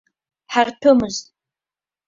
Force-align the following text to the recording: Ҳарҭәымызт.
Ҳарҭәымызт. 0.53 1.25